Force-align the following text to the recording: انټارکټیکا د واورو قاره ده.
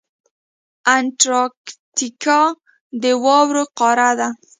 انټارکټیکا 0.95 2.41
د 3.01 3.03
واورو 3.23 3.63
قاره 3.79 4.11
ده. 4.19 4.29